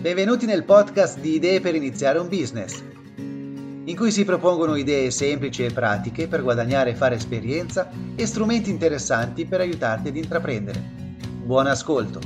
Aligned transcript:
Benvenuti 0.00 0.46
nel 0.46 0.62
podcast 0.62 1.18
di 1.18 1.34
Idee 1.34 1.60
per 1.60 1.74
iniziare 1.74 2.20
un 2.20 2.28
business, 2.28 2.80
in 3.16 3.96
cui 3.96 4.12
si 4.12 4.24
propongono 4.24 4.76
idee 4.76 5.10
semplici 5.10 5.64
e 5.64 5.72
pratiche 5.72 6.28
per 6.28 6.44
guadagnare 6.44 6.90
e 6.90 6.94
fare 6.94 7.16
esperienza 7.16 7.90
e 8.14 8.24
strumenti 8.24 8.70
interessanti 8.70 9.44
per 9.44 9.58
aiutarti 9.58 10.06
ad 10.06 10.16
intraprendere. 10.16 10.80
Buon 11.42 11.66
ascolto! 11.66 12.20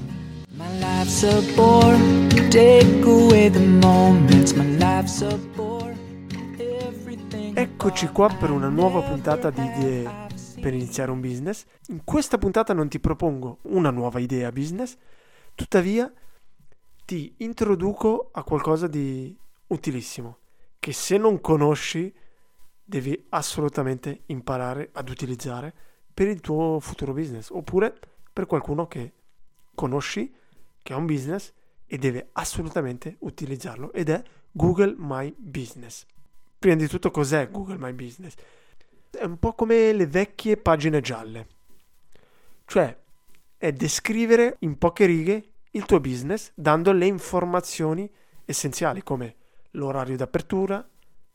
Eccoci 7.54 8.07
qua 8.09 8.36
per 8.39 8.50
una 8.50 8.68
nuova 8.68 9.00
puntata 9.00 9.48
di 9.48 9.62
Idee 9.62 10.11
per 10.61 10.75
iniziare 10.75 11.11
un 11.11 11.20
business. 11.23 11.64
In 11.89 12.02
questa 12.04 12.36
puntata 12.36 12.75
non 12.75 12.89
ti 12.89 13.00
propongo 13.00 13.61
una 13.62 13.89
nuova 13.89 14.20
idea 14.20 14.52
business, 14.52 14.95
tuttavia 15.54 16.12
ti 17.05 17.34
introduco 17.38 18.30
a 18.33 18.42
qualcosa 18.42 18.87
di 18.87 19.37
utilissimo 19.69 20.38
che 20.79 20.92
se 20.92 21.16
non 21.16 21.41
conosci 21.41 22.12
devi 22.84 23.27
assolutamente 23.30 24.23
imparare 24.27 24.91
ad 24.92 25.09
utilizzare 25.09 25.73
per 26.12 26.28
il 26.28 26.41
tuo 26.41 26.78
futuro 26.80 27.12
business 27.12 27.51
oppure 27.51 27.98
per 28.33 28.47
qualcuno 28.47 28.87
che 28.87 29.12
conosci 29.75 30.34
che 30.83 30.92
ha 30.92 30.97
un 30.97 31.06
business 31.06 31.52
e 31.87 31.98
deve 31.98 32.30
assolutamente 32.33 33.16
utilizzarlo 33.20 33.92
ed 33.92 34.09
è 34.09 34.23
Google 34.50 34.95
My 34.98 35.34
Business. 35.37 36.05
Prima 36.59 36.77
di 36.77 36.89
tutto 36.89 37.11
cos'è 37.11 37.50
Google 37.50 37.78
My 37.78 37.92
Business? 37.92 38.34
È 39.11 39.25
un 39.25 39.39
po' 39.39 39.55
come 39.55 39.92
le 39.92 40.06
vecchie 40.06 40.56
pagine 40.56 41.00
gialle. 41.00 41.47
Cioè 42.64 42.98
è 43.56 43.73
descrivere 43.73 44.56
in 44.61 44.77
poche 44.78 45.06
righe 45.06 45.52
il 45.73 45.85
tuo 45.85 46.01
business 46.01 46.53
dando 46.55 46.93
le 46.93 47.07
informazioni 47.07 48.11
essenziali 48.45 49.03
come 49.03 49.37
l'orario 49.73 50.17
d'apertura, 50.17 50.87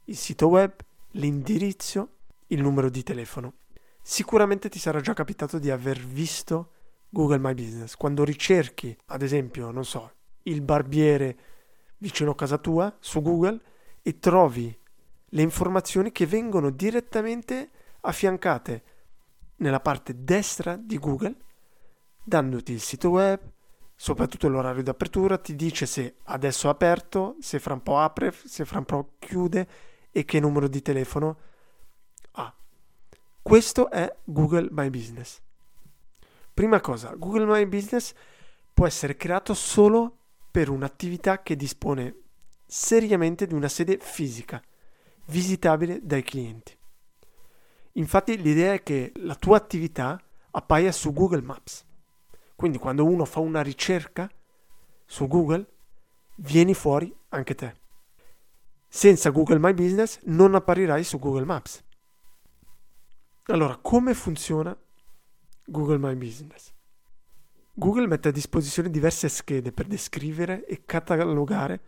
il 0.05 0.17
sito 0.17 0.47
web, 0.47 0.73
l'indirizzo, 1.11 2.09
il 2.47 2.61
numero 2.61 2.89
di 2.89 3.03
telefono. 3.03 3.53
Sicuramente 4.01 4.69
ti 4.69 4.79
sarà 4.79 5.01
già 5.01 5.13
capitato 5.13 5.59
di 5.59 5.69
aver 5.69 5.99
visto 5.99 6.71
Google 7.09 7.39
My 7.39 7.53
Business. 7.53 7.95
Quando 7.95 8.23
ricerchi, 8.23 8.95
ad 9.07 9.21
esempio, 9.21 9.71
non 9.71 9.85
so, 9.85 10.11
il 10.43 10.61
barbiere 10.61 11.37
vicino 11.97 12.31
a 12.31 12.35
casa 12.35 12.57
tua 12.57 12.95
su 12.99 13.21
Google 13.21 13.59
e 14.01 14.19
trovi 14.19 14.77
le 15.31 15.41
informazioni 15.41 16.11
che 16.11 16.25
vengono 16.25 16.69
direttamente 16.69 17.71
affiancate 18.01 18.83
nella 19.57 19.79
parte 19.79 20.23
destra 20.23 20.77
di 20.77 20.97
Google, 20.99 21.35
dandoti 22.23 22.71
il 22.71 22.79
sito 22.79 23.09
web, 23.09 23.39
soprattutto 23.99 24.47
l'orario 24.47 24.83
d'apertura, 24.83 25.39
ti 25.39 25.55
dice 25.55 25.87
se 25.87 26.17
adesso 26.25 26.67
è 26.67 26.69
aperto, 26.69 27.35
se 27.41 27.59
fra 27.59 27.73
un 27.73 27.81
po' 27.81 27.97
apre, 27.97 28.31
se 28.31 28.63
fra 28.63 28.77
un 28.77 28.85
po' 28.85 29.15
chiude 29.17 29.67
e 30.11 30.23
che 30.23 30.39
numero 30.39 30.67
di 30.67 30.81
telefono 30.83 31.37
ha. 32.33 32.55
Questo 33.41 33.89
è 33.89 34.15
Google 34.23 34.67
My 34.69 34.89
Business. 34.91 35.41
Prima 36.53 36.79
cosa, 36.79 37.15
Google 37.15 37.45
My 37.45 37.65
Business 37.65 38.13
può 38.71 38.85
essere 38.85 39.17
creato 39.17 39.55
solo 39.55 40.15
per 40.51 40.69
un'attività 40.69 41.41
che 41.41 41.55
dispone 41.55 42.15
seriamente 42.67 43.47
di 43.47 43.55
una 43.55 43.67
sede 43.67 43.97
fisica, 43.99 44.61
visitabile 45.25 45.99
dai 46.03 46.21
clienti. 46.21 46.77
Infatti 47.93 48.39
l'idea 48.39 48.73
è 48.73 48.83
che 48.83 49.11
la 49.15 49.35
tua 49.35 49.57
attività 49.57 50.21
appaia 50.51 50.91
su 50.91 51.11
Google 51.13 51.41
Maps 51.41 51.85
quindi 52.57 52.79
quando 52.79 53.05
uno 53.05 53.23
fa 53.23 53.39
una 53.39 53.61
ricerca 53.61 54.27
su 55.05 55.27
Google, 55.27 55.63
vieni 56.37 56.73
fuori 56.73 57.15
anche 57.29 57.53
te. 57.53 57.75
Senza 58.87 59.29
Google 59.29 59.59
My 59.59 59.75
Business 59.75 60.19
non 60.23 60.55
apparirai 60.55 61.03
su 61.03 61.19
Google 61.19 61.45
Maps. 61.45 61.83
Allora, 63.43 63.77
come 63.77 64.15
funziona 64.15 64.75
Google 65.65 65.99
My 65.99 66.15
Business? 66.15 66.73
Google 67.73 68.07
mette 68.07 68.29
a 68.29 68.31
disposizione 68.31 68.89
diverse 68.89 69.29
schede 69.29 69.71
per 69.71 69.85
descrivere 69.85 70.65
e 70.65 70.81
catalogare 70.83 71.81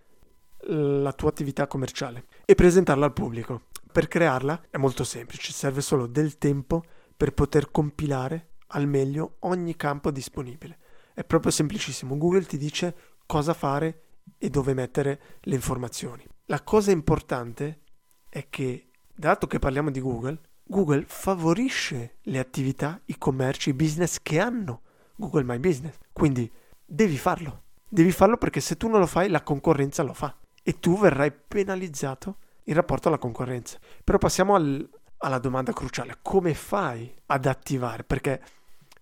la 0.67 1.13
tua 1.13 1.29
attività 1.29 1.65
commerciale 1.65 2.27
e 2.45 2.53
presentarla 2.53 3.05
al 3.05 3.13
pubblico. 3.13 3.63
Per 3.91 4.07
crearla 4.07 4.67
è 4.69 4.77
molto 4.77 5.03
semplice, 5.03 5.51
serve 5.51 5.81
solo 5.81 6.05
del 6.05 6.37
tempo 6.37 6.83
per 7.17 7.33
poter 7.33 7.71
compilare 7.71 8.48
al 8.69 8.87
meglio 8.87 9.37
ogni 9.39 9.75
campo 9.75 10.11
disponibile. 10.11 10.77
È 11.13 11.23
proprio 11.23 11.51
semplicissimo. 11.51 12.17
Google 12.17 12.45
ti 12.45 12.57
dice 12.57 12.95
cosa 13.25 13.53
fare 13.53 14.03
e 14.37 14.49
dove 14.49 14.73
mettere 14.73 15.21
le 15.41 15.55
informazioni. 15.55 16.25
La 16.45 16.61
cosa 16.61 16.91
importante 16.91 17.81
è 18.29 18.47
che, 18.49 18.89
dato 19.13 19.47
che 19.47 19.59
parliamo 19.59 19.91
di 19.91 19.99
Google, 19.99 20.39
Google 20.63 21.03
favorisce 21.07 22.17
le 22.21 22.39
attività, 22.39 23.01
i 23.05 23.17
commerci, 23.17 23.69
i 23.69 23.73
business 23.73 24.19
che 24.21 24.39
hanno 24.39 24.81
Google 25.15 25.43
My 25.43 25.57
Business. 25.57 25.97
Quindi 26.13 26.51
devi 26.85 27.17
farlo. 27.17 27.63
Devi 27.87 28.11
farlo 28.11 28.37
perché 28.37 28.59
se 28.59 28.77
tu 28.77 28.87
non 28.87 28.99
lo 28.99 29.07
fai, 29.07 29.29
la 29.29 29.41
concorrenza 29.41 30.03
lo 30.03 30.13
fa 30.13 30.35
e 30.61 30.79
tu 30.79 30.97
verrai 30.97 31.31
penalizzato 31.31 32.37
in 32.65 32.75
rapporto 32.75 33.07
alla 33.07 33.17
concorrenza. 33.17 33.79
Però 34.03 34.19
passiamo 34.19 34.53
al, 34.53 34.87
alla 35.17 35.39
domanda 35.39 35.73
cruciale: 35.73 36.19
come 36.21 36.53
fai 36.53 37.13
ad 37.25 37.45
attivare? 37.47 38.03
Perché 38.03 38.41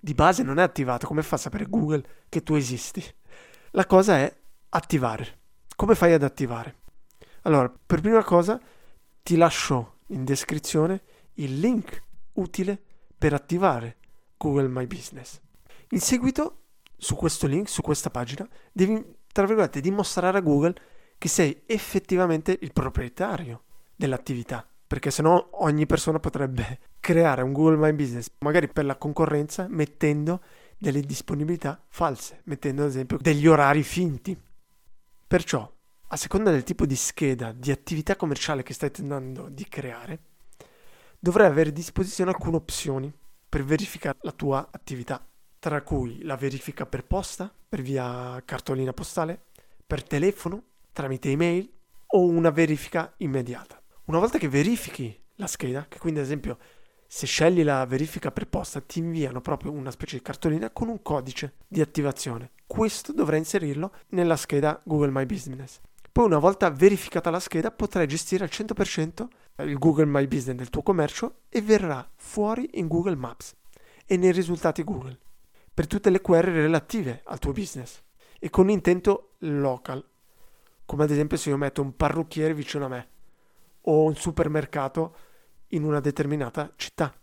di 0.07 0.13
base 0.13 0.41
non 0.41 0.57
è 0.57 0.61
attivato, 0.61 1.05
come 1.05 1.21
fa 1.21 1.35
a 1.35 1.39
sapere 1.39 1.65
Google 1.67 2.01
che 2.29 2.41
tu 2.41 2.55
esisti? 2.55 3.03
La 3.71 3.85
cosa 3.85 4.15
è 4.19 4.33
attivare. 4.69 5.39
Come 5.75 5.95
fai 5.95 6.13
ad 6.13 6.23
attivare? 6.23 6.75
Allora, 7.41 7.69
per 7.85 7.99
prima 7.99 8.23
cosa 8.23 8.57
ti 9.21 9.35
lascio 9.35 9.97
in 10.07 10.23
descrizione 10.23 11.01
il 11.33 11.59
link 11.59 12.01
utile 12.35 12.81
per 13.17 13.33
attivare 13.33 13.97
Google 14.37 14.69
My 14.69 14.87
Business. 14.87 15.41
In 15.89 15.99
seguito, 15.99 16.67
su 16.95 17.17
questo 17.17 17.45
link, 17.45 17.67
su 17.67 17.81
questa 17.81 18.09
pagina, 18.09 18.47
devi, 18.71 19.03
tra 19.29 19.45
virgolette, 19.45 19.81
dimostrare 19.81 20.37
a 20.37 20.41
Google 20.41 20.75
che 21.17 21.27
sei 21.27 21.63
effettivamente 21.65 22.57
il 22.61 22.71
proprietario 22.71 23.65
dell'attività 23.93 24.65
perché 24.87 25.11
sennò 25.11 25.49
ogni 25.59 25.85
persona 25.85 26.19
potrebbe 26.19 26.79
creare 26.99 27.41
un 27.41 27.51
Google 27.51 27.77
My 27.77 27.93
Business, 27.93 28.31
magari 28.39 28.67
per 28.69 28.85
la 28.85 28.95
concorrenza, 28.95 29.67
mettendo 29.69 30.41
delle 30.77 31.01
disponibilità 31.01 31.81
false, 31.87 32.41
mettendo 32.45 32.83
ad 32.83 32.89
esempio 32.89 33.17
degli 33.19 33.47
orari 33.47 33.83
finti. 33.83 34.39
Perciò, 35.27 35.69
a 36.09 36.15
seconda 36.15 36.51
del 36.51 36.63
tipo 36.63 36.85
di 36.85 36.95
scheda 36.95 37.51
di 37.51 37.71
attività 37.71 38.15
commerciale 38.15 38.63
che 38.63 38.73
stai 38.73 38.91
tentando 38.91 39.49
di 39.49 39.65
creare, 39.67 40.19
dovrai 41.19 41.47
avere 41.47 41.69
a 41.69 41.73
disposizione 41.73 42.31
alcune 42.31 42.55
opzioni 42.55 43.13
per 43.49 43.63
verificare 43.63 44.17
la 44.21 44.31
tua 44.31 44.69
attività, 44.71 45.25
tra 45.59 45.81
cui 45.81 46.23
la 46.23 46.37
verifica 46.37 46.85
per 46.85 47.05
posta, 47.05 47.53
per 47.67 47.81
via 47.81 48.41
cartolina 48.45 48.93
postale, 48.93 49.47
per 49.85 50.03
telefono, 50.03 50.63
tramite 50.93 51.29
email 51.29 51.69
o 52.07 52.25
una 52.25 52.51
verifica 52.51 53.13
immediata. 53.17 53.81
Una 54.07 54.19
volta 54.19 54.37
che 54.37 54.47
verifichi 54.47 55.13
la 55.35 55.47
scheda, 55.47 55.85
che 55.89 55.99
quindi 55.99 56.19
ad 56.19 56.25
esempio 56.25 56.57
se 57.07 57.25
scegli 57.25 57.61
la 57.61 57.85
verifica 57.85 58.31
per 58.31 58.47
posta 58.47 58.79
ti 58.79 58.99
inviano 58.99 59.41
proprio 59.41 59.73
una 59.73 59.91
specie 59.91 60.15
di 60.15 60.23
cartolina 60.23 60.69
con 60.69 60.87
un 60.87 61.01
codice 61.01 61.55
di 61.67 61.81
attivazione. 61.81 62.51
Questo 62.65 63.11
dovrai 63.11 63.39
inserirlo 63.39 63.91
nella 64.09 64.37
scheda 64.37 64.79
Google 64.85 65.11
My 65.11 65.25
Business. 65.25 65.81
Poi 66.09 66.23
una 66.23 66.37
volta 66.37 66.69
verificata 66.69 67.29
la 67.29 67.41
scheda 67.41 67.69
potrai 67.69 68.07
gestire 68.07 68.45
al 68.45 68.49
100% 68.49 69.27
il 69.65 69.77
Google 69.77 70.05
My 70.05 70.25
Business 70.25 70.55
del 70.55 70.69
tuo 70.69 70.83
commercio 70.83 71.39
e 71.49 71.61
verrà 71.61 72.09
fuori 72.15 72.69
in 72.75 72.87
Google 72.87 73.17
Maps 73.17 73.57
e 74.05 74.15
nei 74.15 74.31
risultati 74.31 74.85
Google 74.85 75.19
per 75.73 75.85
tutte 75.85 76.09
le 76.09 76.21
query 76.21 76.53
relative 76.53 77.23
al 77.25 77.39
tuo 77.39 77.51
business 77.51 78.01
e 78.39 78.49
con 78.49 78.69
intento 78.69 79.33
local, 79.39 80.01
come 80.85 81.03
ad 81.03 81.11
esempio 81.11 81.35
se 81.35 81.49
io 81.49 81.57
metto 81.57 81.81
un 81.81 81.93
parrucchiere 81.93 82.53
vicino 82.53 82.85
a 82.85 82.87
me 82.87 83.15
o 83.89 84.03
un 84.03 84.15
supermercato 84.15 85.15
in 85.69 85.83
una 85.83 85.99
determinata 85.99 86.71
città. 86.75 87.13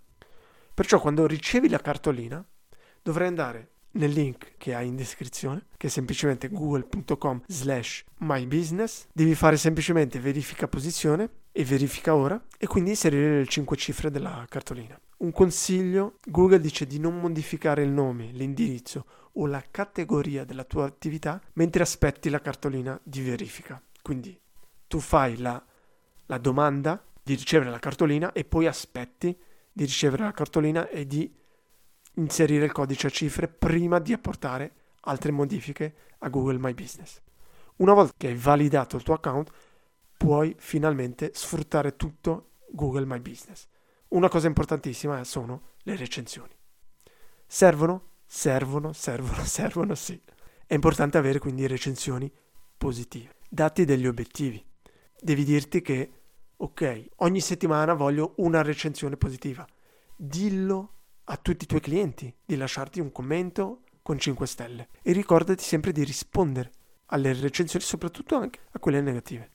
Perciò 0.75 1.01
quando 1.01 1.27
ricevi 1.27 1.69
la 1.69 1.79
cartolina 1.79 2.45
dovrai 3.03 3.29
andare 3.29 3.71
nel 3.93 4.11
link 4.11 4.55
che 4.57 4.75
hai 4.75 4.89
in 4.89 4.97
descrizione, 4.97 5.67
che 5.77 5.87
è 5.87 5.91
semplicemente 5.91 6.49
google.com 6.49 7.43
slash 7.47 8.05
mybusiness, 8.19 9.07
devi 9.13 9.35
fare 9.35 9.57
semplicemente 9.57 10.19
verifica 10.19 10.67
posizione 10.67 11.31
e 11.53 11.65
verifica 11.65 12.15
ora 12.15 12.43
e 12.59 12.67
quindi 12.67 12.91
inserire 12.91 13.39
le 13.39 13.47
5 13.47 13.77
cifre 13.77 14.11
della 14.11 14.45
cartolina. 14.49 14.99
Un 15.19 15.31
consiglio, 15.31 16.19
Google 16.25 16.59
dice 16.59 16.87
di 16.87 16.99
non 16.99 17.21
modificare 17.21 17.85
il 17.85 17.91
nome, 17.91 18.31
l'indirizzo 18.33 19.07
o 19.35 19.47
la 19.47 19.63
categoria 19.71 20.45
della 20.45 20.65
tua 20.65 20.87
attività 20.87 21.41
mentre 21.55 21.83
aspetti 21.83 22.31
la 22.31 22.41
cartolina 22.41 22.99
di 23.03 23.23
verifica. 23.23 23.81
Quindi 24.03 24.39
tu 24.89 24.99
fai 24.99 25.37
la 25.39 25.65
la 26.26 26.38
domanda 26.38 27.03
di 27.23 27.35
ricevere 27.35 27.71
la 27.71 27.79
cartolina 27.79 28.32
e 28.32 28.44
poi 28.44 28.67
aspetti 28.67 29.37
di 29.73 29.85
ricevere 29.85 30.25
la 30.25 30.32
cartolina 30.32 30.88
e 30.88 31.06
di 31.06 31.32
inserire 32.15 32.67
il 32.67 32.73
codice 32.73 33.09
a 33.09 33.11
cifre 33.11 33.49
prima 33.49 33.99
di 33.99 34.12
apportare 34.12 34.75
altre 35.00 35.32
modifiche 35.32 35.94
a 36.19 36.29
Google 36.29 36.59
My 36.59 36.75
Business. 36.75 37.21
Una 37.76 37.93
volta 37.93 38.15
che 38.17 38.29
hai 38.29 38.35
validato 38.35 38.97
il 38.97 39.03
tuo 39.03 39.15
account, 39.15 39.50
puoi 40.17 40.55
finalmente 40.59 41.32
sfruttare 41.35 41.97
tutto 41.97 42.53
Google 42.70 43.05
My 43.05 43.20
Business. 43.20 43.67
Una 44.09 44.29
cosa 44.29 44.47
importantissima 44.47 45.25
sono 45.25 45.70
le 45.82 45.97
recensioni. 45.97 46.56
Servono? 47.47 48.12
Servono, 48.27 48.93
servono, 48.93 49.43
servono, 49.44 49.94
sì. 49.94 50.20
È 50.67 50.75
importante 50.75 51.19
avere 51.19 51.38
quindi 51.38 51.67
recensioni 51.67 52.32
positive. 52.77 53.37
Dati 53.49 53.85
degli 53.85 54.06
obiettivi. 54.06 54.65
Devi 55.20 55.44
dirti 55.44 55.82
che, 55.82 56.14
ok, 56.56 57.06
ogni 57.17 57.41
settimana 57.41 57.95
voglio 57.95 58.35
una 58.37 58.62
recensione 58.62 59.17
positiva. 59.17 59.67
Dillo 60.17 60.93
a 61.25 61.37
tutti 61.37 61.65
i 61.65 61.67
tuoi 61.67 61.81
clienti 61.81 62.35
di 62.45 62.56
lasciarti 62.56 63.01
un 63.01 63.11
commento 63.11 63.83
con 64.03 64.19
5 64.19 64.47
stelle 64.47 64.89
e 65.03 65.12
ricordati 65.12 65.62
sempre 65.62 65.93
di 65.93 66.05
rispondere 66.05 66.71
alle 67.06 67.33
recensioni, 67.33 67.85
soprattutto 67.85 68.37
anche 68.37 68.61
a 68.73 68.79
quelle 68.79 69.01
negative. 69.01 69.51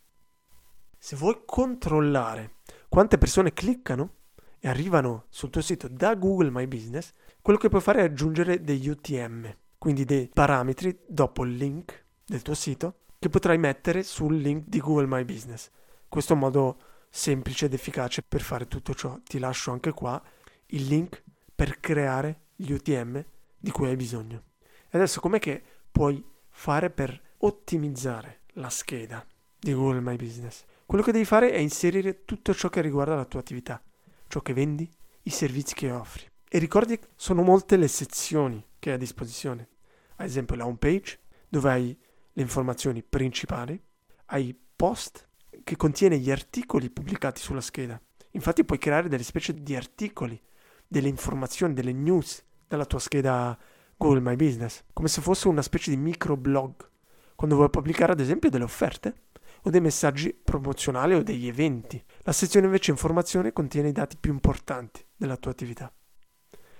Se 0.97 1.15
vuoi 1.15 1.41
controllare 1.45 2.55
quante 2.89 3.17
persone 3.17 3.53
cliccano 3.53 4.15
e 4.59 4.67
arrivano 4.67 5.25
sul 5.29 5.49
tuo 5.49 5.61
sito 5.61 5.87
da 5.87 6.15
Google 6.15 6.49
My 6.49 6.67
Business, 6.67 7.13
quello 7.41 7.59
che 7.59 7.69
puoi 7.69 7.81
fare 7.81 8.01
è 8.01 8.03
aggiungere 8.03 8.63
degli 8.63 8.89
UTM, 8.89 9.55
quindi 9.77 10.03
dei 10.03 10.29
parametri 10.33 10.99
dopo 11.07 11.45
il 11.45 11.55
link 11.55 12.05
del 12.25 12.41
tuo 12.41 12.55
sito 12.55 12.95
che 13.17 13.29
potrai 13.29 13.57
mettere 13.57 14.03
sul 14.03 14.35
link 14.35 14.65
di 14.67 14.79
Google 14.79 15.07
My 15.07 15.23
Business. 15.23 15.69
Questo 16.07 16.33
è 16.33 16.35
un 16.35 16.41
modo 16.41 16.77
semplice 17.09 17.65
ed 17.65 17.73
efficace 17.73 18.21
per 18.21 18.41
fare 18.41 18.67
tutto 18.67 18.93
ciò. 18.93 19.19
Ti 19.23 19.39
lascio 19.39 19.71
anche 19.71 19.91
qua 19.91 20.21
il 20.67 20.85
link 20.85 21.23
per 21.53 21.79
creare 21.79 22.41
gli 22.55 22.71
UTM 22.71 23.23
di 23.57 23.71
cui 23.71 23.87
hai 23.87 23.95
bisogno. 23.95 24.43
E 24.89 24.97
adesso 24.97 25.19
com'è 25.19 25.39
che 25.39 25.61
puoi 25.91 26.23
fare 26.49 26.89
per 26.89 27.19
ottimizzare 27.37 28.41
la 28.53 28.69
scheda 28.69 29.25
di 29.57 29.73
Google 29.73 30.01
My 30.01 30.15
Business? 30.15 30.63
Quello 30.85 31.03
che 31.03 31.11
devi 31.11 31.25
fare 31.25 31.51
è 31.51 31.57
inserire 31.57 32.25
tutto 32.25 32.53
ciò 32.53 32.69
che 32.69 32.81
riguarda 32.81 33.15
la 33.15 33.25
tua 33.25 33.39
attività, 33.39 33.81
ciò 34.27 34.41
che 34.41 34.53
vendi, 34.53 34.89
i 35.23 35.29
servizi 35.29 35.75
che 35.75 35.91
offri. 35.91 36.25
E 36.49 36.57
ricordi 36.57 36.97
che 36.97 37.09
sono 37.15 37.43
molte 37.43 37.77
le 37.77 37.87
sezioni 37.87 38.65
che 38.79 38.89
hai 38.89 38.95
a 38.95 38.99
disposizione. 38.99 39.67
Ad 40.15 40.25
esempio 40.25 40.55
la 40.55 40.65
home 40.65 40.77
page, 40.77 41.19
dove 41.47 41.69
hai 41.69 41.97
le 42.33 42.41
informazioni 42.41 43.03
principali, 43.03 43.79
hai 44.25 44.57
post 44.75 45.28
che 45.63 45.75
contiene 45.75 46.17
gli 46.17 46.31
articoli 46.31 46.89
pubblicati 46.89 47.41
sulla 47.41 47.61
scheda. 47.61 47.99
Infatti 48.31 48.63
puoi 48.63 48.77
creare 48.77 49.07
delle 49.09 49.23
specie 49.23 49.53
di 49.53 49.75
articoli, 49.75 50.39
delle 50.87 51.07
informazioni, 51.07 51.73
delle 51.73 51.93
news 51.93 52.43
dalla 52.67 52.85
tua 52.85 52.99
scheda 52.99 53.57
Google 53.97 54.21
My 54.21 54.35
Business, 54.35 54.83
come 54.93 55.07
se 55.07 55.21
fosse 55.21 55.47
una 55.47 55.61
specie 55.61 55.89
di 55.89 55.97
microblog, 55.97 56.89
quando 57.35 57.55
vuoi 57.55 57.69
pubblicare 57.69 58.11
ad 58.11 58.19
esempio 58.19 58.49
delle 58.49 58.63
offerte 58.63 59.23
o 59.63 59.69
dei 59.69 59.81
messaggi 59.81 60.33
promozionali 60.33 61.15
o 61.15 61.23
degli 61.23 61.47
eventi. 61.47 62.01
La 62.23 62.31
sezione 62.31 62.67
invece 62.67 62.91
informazione 62.91 63.51
contiene 63.51 63.89
i 63.89 63.93
dati 63.93 64.17
più 64.17 64.31
importanti 64.31 65.03
della 65.15 65.37
tua 65.37 65.51
attività. 65.51 65.91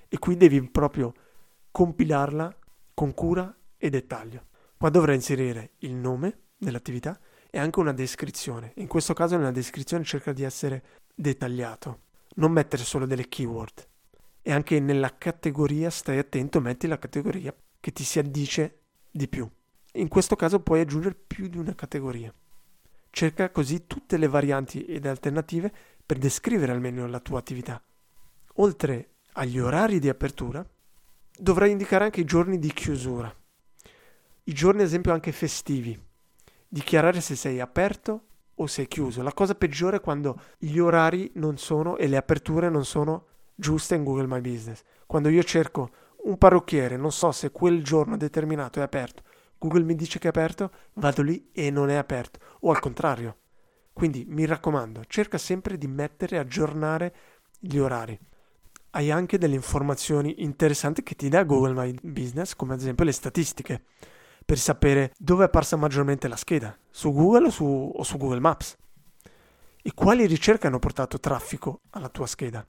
E 0.07 0.17
qui 0.17 0.37
devi 0.37 0.61
proprio 0.69 1.13
compilarla 1.71 2.57
con 2.93 3.13
cura 3.13 3.53
e 3.77 3.89
dettaglio. 3.89 4.47
Qua 4.77 4.89
dovrai 4.89 5.15
inserire 5.15 5.71
il 5.79 5.93
nome 5.93 6.43
dell'attività 6.57 7.19
e 7.49 7.59
anche 7.59 7.79
una 7.79 7.93
descrizione. 7.93 8.73
In 8.75 8.87
questo 8.87 9.13
caso 9.13 9.37
nella 9.37 9.51
descrizione 9.51 10.03
cerca 10.03 10.33
di 10.33 10.43
essere 10.43 10.83
dettagliato, 11.15 12.01
non 12.35 12.51
mettere 12.51 12.83
solo 12.83 13.05
delle 13.05 13.27
keyword. 13.27 13.87
E 14.41 14.51
anche 14.51 14.79
nella 14.79 15.17
categoria 15.17 15.89
stai 15.89 16.17
attento, 16.17 16.61
metti 16.61 16.87
la 16.87 16.99
categoria 16.99 17.53
che 17.79 17.91
ti 17.91 18.03
si 18.03 18.19
addice 18.19 18.81
di 19.11 19.27
più. 19.27 19.49
In 19.93 20.07
questo 20.07 20.35
caso 20.35 20.59
puoi 20.59 20.81
aggiungere 20.81 21.15
più 21.15 21.47
di 21.47 21.57
una 21.57 21.75
categoria. 21.75 22.33
Cerca 23.09 23.49
così 23.49 23.87
tutte 23.87 24.17
le 24.17 24.27
varianti 24.27 24.85
ed 24.85 25.05
alternative 25.05 25.71
per 26.05 26.17
descrivere 26.17 26.71
almeno 26.71 27.07
la 27.07 27.19
tua 27.19 27.39
attività. 27.39 27.83
Oltre 28.55 29.15
agli 29.33 29.59
orari 29.59 29.99
di 29.99 30.09
apertura, 30.09 30.65
dovrai 31.37 31.71
indicare 31.71 32.05
anche 32.05 32.21
i 32.21 32.25
giorni 32.25 32.59
di 32.59 32.71
chiusura. 32.71 33.33
I 34.43 34.53
giorni, 34.53 34.81
ad 34.81 34.87
esempio, 34.87 35.11
anche 35.11 35.31
festivi. 35.31 35.99
Dichiarare 36.71 37.19
se 37.19 37.35
sei 37.35 37.59
aperto 37.59 38.25
o 38.55 38.67
sei 38.67 38.87
chiuso. 38.87 39.23
La 39.23 39.33
cosa 39.33 39.55
peggiore 39.55 39.97
è 39.97 40.01
quando 40.01 40.39
gli 40.57 40.77
orari 40.77 41.31
non 41.35 41.57
sono 41.57 41.97
e 41.97 42.07
le 42.07 42.17
aperture 42.17 42.69
non 42.69 42.85
sono 42.85 43.25
giuste 43.55 43.95
in 43.95 44.03
Google 44.03 44.27
My 44.27 44.39
Business. 44.39 44.83
Quando 45.07 45.29
io 45.29 45.43
cerco 45.43 45.89
un 46.25 46.37
parrucchiere, 46.37 46.95
non 46.95 47.11
so 47.11 47.31
se 47.31 47.51
quel 47.51 47.83
giorno 47.83 48.17
determinato 48.17 48.79
è 48.79 48.83
aperto, 48.83 49.23
Google 49.57 49.83
mi 49.83 49.95
dice 49.95 50.19
che 50.19 50.27
è 50.27 50.29
aperto, 50.29 50.71
vado 50.93 51.21
lì 51.21 51.49
e 51.51 51.69
non 51.71 51.89
è 51.89 51.95
aperto, 51.95 52.39
o 52.61 52.69
al 52.71 52.79
contrario. 52.79 53.37
Quindi 53.91 54.25
mi 54.27 54.45
raccomando, 54.45 55.01
cerca 55.07 55.37
sempre 55.37 55.77
di 55.77 55.87
mettere 55.87 56.37
e 56.37 56.39
aggiornare 56.39 57.15
gli 57.59 57.77
orari. 57.77 58.17
Hai 58.91 59.11
anche 59.11 59.37
delle 59.37 59.55
informazioni 59.55 60.41
interessanti 60.43 61.03
che 61.03 61.15
ti 61.15 61.27
dà 61.27 61.43
Google 61.43 61.73
My 61.73 61.93
Business, 62.01 62.55
come 62.55 62.73
ad 62.73 62.79
esempio 62.79 63.03
le 63.03 63.11
statistiche, 63.11 63.83
per 64.49 64.57
sapere 64.57 65.13
dove 65.19 65.43
è 65.43 65.45
apparsa 65.45 65.75
maggiormente 65.75 66.27
la 66.27 66.35
scheda, 66.35 66.75
su 66.89 67.13
Google 67.13 67.45
o 67.45 67.49
su, 67.51 67.93
o 67.95 68.01
su 68.01 68.17
Google 68.17 68.39
Maps, 68.39 68.75
e 69.79 69.93
quali 69.93 70.25
ricerche 70.25 70.65
hanno 70.65 70.79
portato 70.79 71.19
traffico 71.19 71.81
alla 71.91 72.09
tua 72.09 72.25
scheda. 72.25 72.67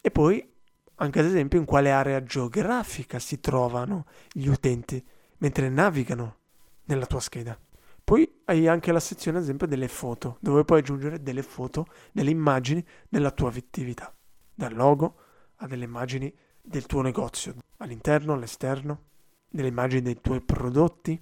E 0.00 0.10
poi 0.10 0.50
anche 0.94 1.18
ad 1.18 1.26
esempio 1.26 1.58
in 1.58 1.66
quale 1.66 1.92
area 1.92 2.22
geografica 2.22 3.18
si 3.18 3.40
trovano 3.40 4.06
gli 4.32 4.46
utenti 4.46 5.06
mentre 5.36 5.68
navigano 5.68 6.36
nella 6.84 7.04
tua 7.04 7.20
scheda. 7.20 7.60
Poi 8.02 8.40
hai 8.46 8.66
anche 8.66 8.90
la 8.90 8.98
sezione, 8.98 9.36
ad 9.36 9.42
esempio, 9.42 9.66
delle 9.66 9.88
foto, 9.88 10.38
dove 10.40 10.64
puoi 10.64 10.78
aggiungere 10.78 11.22
delle 11.22 11.42
foto, 11.42 11.88
delle 12.10 12.30
immagini 12.30 12.82
della 13.06 13.32
tua 13.32 13.50
attività, 13.50 14.16
dal 14.54 14.74
logo 14.74 15.16
a 15.56 15.66
delle 15.66 15.84
immagini 15.84 16.34
del 16.62 16.86
tuo 16.86 17.02
negozio, 17.02 17.54
all'interno, 17.76 18.32
all'esterno, 18.32 19.02
delle 19.48 19.68
immagini 19.68 20.02
dei 20.02 20.20
tuoi 20.20 20.40
prodotti. 20.40 21.20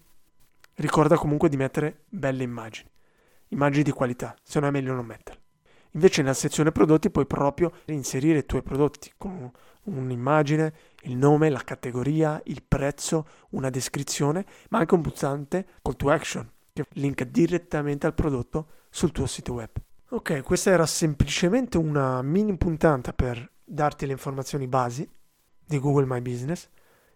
Ricorda 0.75 1.17
comunque 1.17 1.49
di 1.49 1.57
mettere 1.57 2.05
belle 2.09 2.43
immagini, 2.43 2.91
immagini 3.49 3.83
di 3.83 3.93
qualità, 3.93 4.37
se 4.43 4.61
no 4.61 4.67
è 4.67 4.71
meglio 4.71 4.95
non 4.95 5.07
metterle. 5.07 5.43
Invece 5.93 6.21
nella 6.21 6.35
sezione 6.35 6.73
prodotti 6.73 7.09
puoi 7.09 7.27
proprio 7.27 7.73
inserire 7.87 8.41
i 8.41 8.47
tuoi 8.47 8.63
prodotti 8.63 9.11
con 9.17 9.51
un'immagine, 9.85 10.75
il 11.05 11.17
nome, 11.17 11.49
la 11.49 11.63
categoria, 11.63 12.39
il 12.45 12.63
prezzo, 12.63 13.27
una 13.51 13.71
descrizione, 13.71 14.45
ma 14.69 14.79
anche 14.79 14.95
un 14.95 15.01
pulsante 15.01 15.67
call 15.81 15.97
to 15.97 16.11
action 16.11 16.51
che 16.75 16.85
linka 16.95 17.25
direttamente 17.25 18.07
al 18.07 18.13
prodotto 18.13 18.69
sul 18.91 19.13
tuo 19.13 19.27
sito 19.27 19.55
web. 19.55 19.71
Ok, 20.11 20.43
questa 20.43 20.71
era 20.71 20.85
semplicemente 20.85 21.79
una 21.79 22.21
mini 22.21 22.55
puntata 22.59 23.15
per 23.15 23.51
darti 23.65 24.05
le 24.05 24.13
informazioni 24.13 24.69
basi 24.69 25.09
di 25.65 25.79
Google 25.79 26.05
My 26.07 26.21
Business. 26.21 26.69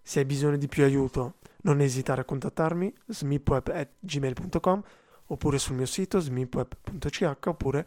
Se 0.02 0.18
hai 0.20 0.24
bisogno 0.24 0.56
di 0.56 0.68
più 0.68 0.84
aiuto, 0.84 1.34
non 1.62 1.80
esitare 1.80 2.22
a 2.22 2.24
contattarmi 2.24 2.92
smipweb.gmail.com 3.06 4.82
oppure 5.26 5.58
sul 5.58 5.76
mio 5.76 5.86
sito 5.86 6.18
smipweb.ch 6.18 7.46
oppure 7.46 7.86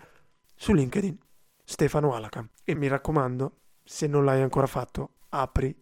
su 0.56 0.74
LinkedIn 0.74 1.18
Stefano 1.64 2.14
Alacam. 2.14 2.48
E 2.64 2.76
mi 2.76 2.88
raccomando, 2.88 3.60
se 3.84 4.08
non 4.08 4.26
l'hai 4.26 4.42
ancora 4.42 4.68
fatto, 4.68 5.16
apri 5.30 5.76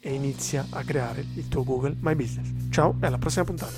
e 0.00 0.12
inizia 0.12 0.66
a 0.70 0.82
creare 0.82 1.24
il 1.34 1.48
tuo 1.48 1.64
Google 1.64 1.96
My 2.00 2.14
Business. 2.14 2.70
Ciao 2.70 2.96
e 3.00 3.06
alla 3.06 3.18
prossima 3.18 3.44
puntata. 3.44 3.72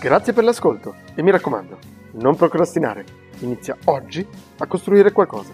Grazie 0.00 0.32
per 0.32 0.44
l'ascolto 0.44 0.94
e 1.14 1.22
mi 1.22 1.30
raccomando, 1.30 1.78
non 2.12 2.36
procrastinare. 2.36 3.04
Inizia 3.40 3.76
oggi 3.84 4.26
a 4.58 4.66
costruire 4.66 5.12
qualcosa. 5.12 5.52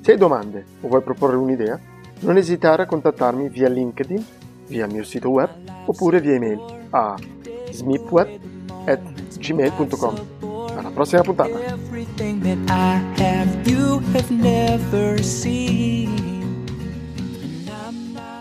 Se 0.00 0.12
hai 0.12 0.18
domande 0.18 0.64
o 0.80 0.88
vuoi 0.88 1.02
proporre 1.02 1.36
un'idea, 1.36 1.80
non 2.20 2.36
esitare 2.36 2.82
a 2.82 2.86
contattarmi 2.86 3.48
via 3.48 3.68
LinkedIn, 3.68 4.26
via 4.68 4.86
mio 4.86 5.04
sito 5.04 5.30
web 5.30 5.48
oppure 5.86 6.20
via 6.20 6.34
email 6.34 6.60
a 6.90 7.16
smipweb.gmail.com. 7.70 10.14
Alla 10.76 10.90
prossima 10.90 11.22
puntata! 11.22 11.58